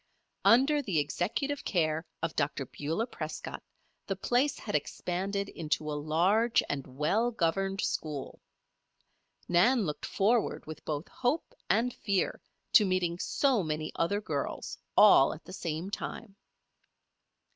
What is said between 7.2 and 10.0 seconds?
governed school. Nan